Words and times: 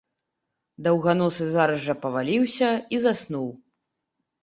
Даўганосы 0.87 1.45
зараз 1.57 1.79
жа 1.87 1.97
паваліўся 2.07 2.69
і 2.97 3.05
заснуў. 3.09 3.49